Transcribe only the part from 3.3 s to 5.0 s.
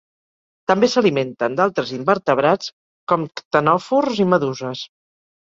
ctenòfors i meduses.